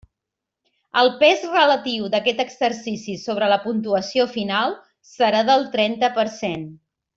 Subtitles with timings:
[1.01, 4.75] El pes relatiu d'aquest exercici sobre la puntuació final
[5.13, 6.67] serà del trenta per cent.